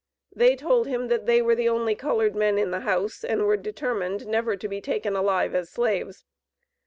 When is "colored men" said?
1.93-2.57